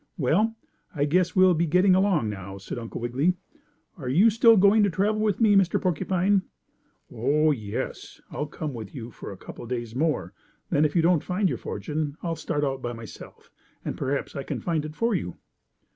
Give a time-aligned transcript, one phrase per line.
[0.17, 0.55] "Well,
[0.95, 3.35] I guess we'll be getting along now," said Uncle Wiggily.
[3.99, 5.79] "Are you still going to travel with me, Mr.
[5.79, 6.41] Porcupine?"
[7.11, 10.33] "Oh, yes, I'll come with you for a couple days more,
[10.71, 13.51] and then if you don't find your fortune I'll start out by myself,
[13.85, 15.37] and perhaps I can find it for you."